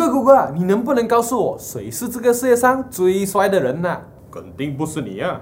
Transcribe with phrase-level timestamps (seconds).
[0.00, 4.00] 哥哥哥，你能不能告诉我谁是这个世界上最帅的人呢？
[4.30, 5.38] 肯定不是你啊！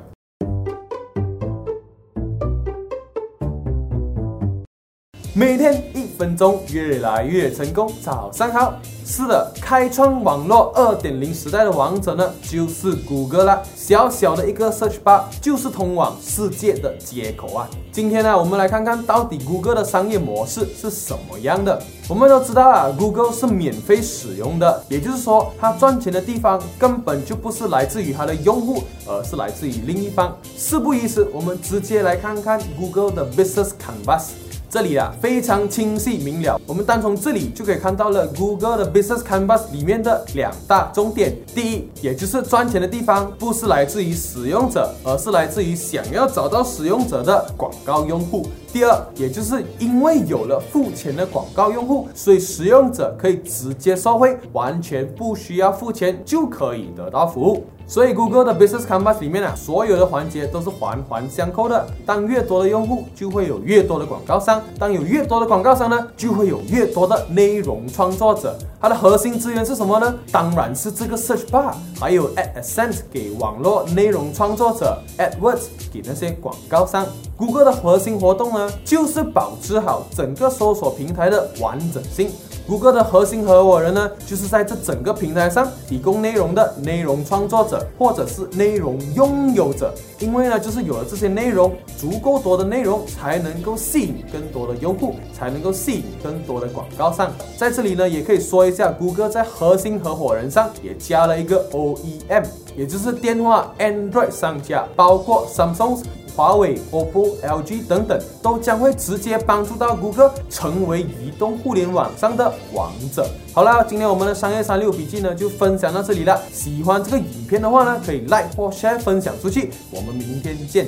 [5.39, 7.89] 每天一分钟，越来越成功。
[8.03, 8.75] 早上好，
[9.07, 13.63] 是的，开创网络二点零时代的王者呢，就是谷歌了。
[13.77, 17.71] 小小的一个 search bar 就是通往世界的接口啊。
[17.93, 21.81] 今天呢，我们来看看到底谷歌的商业模式是什么样的。
[22.09, 30.37] 我们都知道啊，谷歌是免费使用的，也就是说，它赚钱的地方根本就不是来自于它的用户，而是来自于另一方。
[30.57, 34.31] 事不宜迟，我们直接来看看谷歌的 business canvas。
[34.71, 41.35] 这里啊非常清晰明了，我们单从这里就可以看到了 Google 的 Business Canvas 里面的两大重点。
[41.55, 48.47] 第一，也就是赚钱的地方不是来自于使用者，而是来自于想要找到使用者的广告用户。
[48.73, 57.65] 第二，也就是因为有了付钱的广告用户，所以使用者可以直接收费，完全不需要付钱就可以得到服务。
[57.87, 61.87] 所以，Google 的 Business Canvas 里面啊，所有的环节都是环环相扣的。
[62.05, 68.59] 当越多的用户，就会有越多的广告商；当有越多的广告商呢，就会有越多的内容创作者。
[68.79, 70.15] 它的核心资源是什么呢？
[70.31, 77.07] 当然是这个 Search Bar，还有 AdSense 给网络内容创作者，AdWords 给那些广告商。
[77.39, 82.31] Google 的核心活动呢，呢就是保持好整个搜索平台的完整性。
[82.67, 89.95] 谷歌的核心合伙人呢，就是在这整个平台上提供内容的内容创作者或者是内容拥有者。
[90.19, 97.33] 因为呢，就是有了这些内容，足够多的内容才能够吸引更多的用户，才能够吸引更多的广告商。
[97.57, 102.45] 在这里呢，也可以说一下，谷歌在核心合伙人上也加了一个 OEM，
[102.77, 106.03] 也就是电话 Android 商家，包括 Samsung。
[106.39, 113.29] 华为、OPPO、LG 等等都将会直接帮助到谷歌成为移动互联网上的王者。
[113.53, 116.41] 好了，今天我们的商业三六笔记呢就分享到这里了。
[116.53, 119.73] 喜欢这个影片的话呢，可以 like 或 share 分享出去。
[119.91, 120.87] 我们明天见。